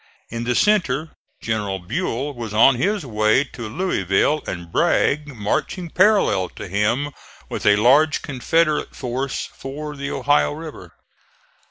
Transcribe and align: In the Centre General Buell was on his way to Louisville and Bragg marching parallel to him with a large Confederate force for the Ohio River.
In 0.29 0.45
the 0.45 0.55
Centre 0.55 1.11
General 1.43 1.77
Buell 1.77 2.33
was 2.33 2.55
on 2.55 2.73
his 2.73 3.05
way 3.05 3.43
to 3.53 3.69
Louisville 3.69 4.41
and 4.47 4.71
Bragg 4.71 5.27
marching 5.27 5.91
parallel 5.91 6.49
to 6.55 6.67
him 6.67 7.11
with 7.49 7.67
a 7.67 7.75
large 7.75 8.23
Confederate 8.23 8.95
force 8.95 9.45
for 9.53 9.95
the 9.95 10.09
Ohio 10.09 10.53
River. 10.53 10.95